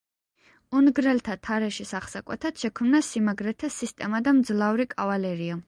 უნგრელთა 0.79 1.35
თარეშის 1.49 1.91
აღსაკვეთად 1.99 2.63
შექმნა 2.63 3.03
სიმაგრეთა 3.11 3.73
სისტემა 3.79 4.25
და 4.29 4.37
მძლავრი 4.41 4.93
კავალერია. 4.99 5.59